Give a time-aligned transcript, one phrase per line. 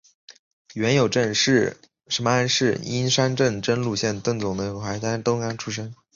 [0.73, 5.93] 阮有政是乂安省英山府真禄县邓舍总东海社古丹村出生。